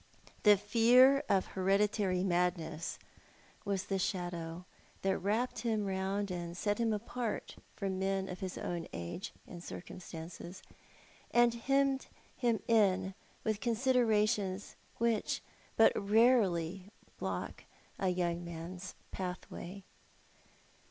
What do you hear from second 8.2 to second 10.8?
of his own age and circumstances,